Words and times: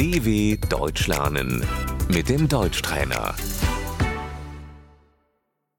DW 0.00 0.56
Deutsch 0.70 1.08
lernen 1.08 1.62
mit 2.08 2.30
dem 2.30 2.48
Deutschtrainer. 2.48 3.36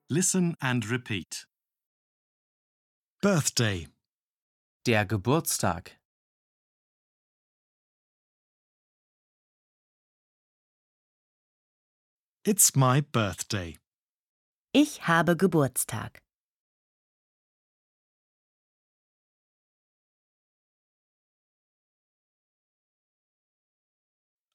Listen 0.09 0.55
and 0.59 0.87
repeat. 0.91 1.47
Birthday, 3.19 3.87
Der 4.85 5.07
Geburtstag. 5.07 5.97
it's 12.45 12.75
my 12.75 13.01
birthday. 13.01 13.79
Ich 14.71 15.07
habe 15.07 15.35
Geburtstag. 15.35 16.21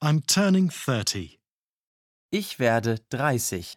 I'm 0.07 0.21
turning 0.21 0.71
30. 0.71 1.41
Ich 2.31 2.61
werde 2.61 3.01
30. 3.11 3.77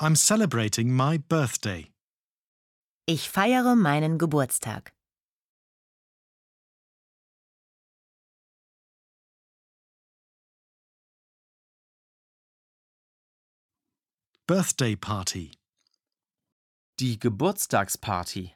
I'm 0.00 0.16
celebrating 0.16 0.90
my 0.92 1.18
birthday. 1.18 1.92
Ich 3.06 3.30
feiere 3.30 3.76
meinen 3.76 4.18
Geburtstag. 4.18 4.92
Birthday 14.48 14.96
party, 14.96 15.52
Die 16.98 17.16
Geburtstagsparty. 17.16 18.55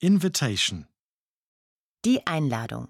Invitation, 0.00 0.86
Die 2.04 2.20
Einladung. 2.26 2.88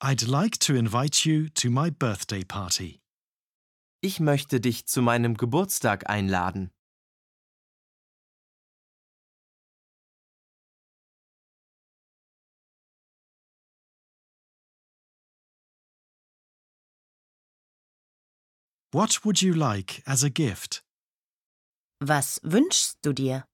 I'd 0.00 0.26
like 0.26 0.58
to 0.60 0.74
invite 0.74 1.26
you 1.26 1.48
to 1.50 1.68
my 1.70 1.90
birthday 1.90 2.42
party. 2.42 3.00
Ich 4.00 4.18
möchte 4.18 4.60
dich 4.60 4.86
zu 4.86 5.02
meinem 5.02 5.36
Geburtstag 5.36 6.08
einladen. 6.08 6.70
What 18.94 19.24
would 19.24 19.42
you 19.42 19.54
like 19.54 20.04
as 20.06 20.22
a 20.22 20.30
gift? 20.30 20.80
Was 22.00 22.38
wünschst 22.44 23.02
du 23.02 23.12
dir? 23.12 23.44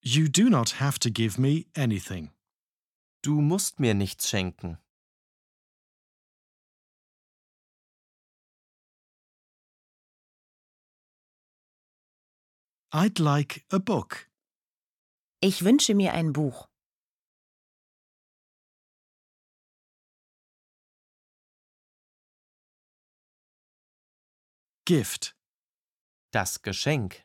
You 0.00 0.30
do 0.30 0.48
not 0.48 0.80
have 0.80 0.98
to 1.00 1.10
give 1.10 1.38
me 1.38 1.66
anything. 1.76 2.30
Du 3.22 3.42
musst 3.42 3.78
mir 3.78 3.92
nichts 3.92 4.30
schenken. 4.30 4.78
I'd 12.90 13.18
like 13.18 13.66
a 13.70 13.78
book. 13.78 14.30
Ich 15.42 15.62
wünsche 15.62 15.94
mir 15.94 16.14
ein 16.14 16.32
Buch. 16.32 16.69
Gift, 24.90 25.36
Das 26.32 26.62
Geschenk. 26.62 27.22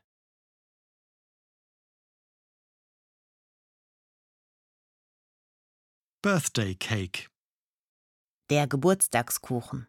birthday 6.21 6.75
cake, 6.75 7.31
Der 8.51 8.67
Geburtstagskuchen. 8.67 9.87